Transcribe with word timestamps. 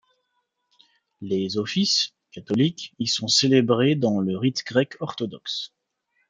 Les 1.21 1.59
offices— 1.59 2.15
catholiques— 2.31 2.95
y 2.97 3.05
sont 3.05 3.27
célébrés 3.27 3.93
dans 3.93 4.19
le 4.19 4.35
rite 4.35 4.63
grec 4.65 4.95
orthodoxe. 4.99 5.75